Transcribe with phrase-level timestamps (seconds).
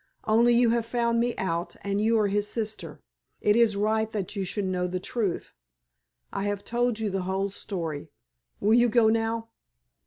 [0.23, 3.03] Only you have found me out, and you are his sister.
[3.39, 5.53] It is right that you should know the truth.
[6.33, 8.09] I have told you the whole story.
[8.59, 9.49] Will you go now?"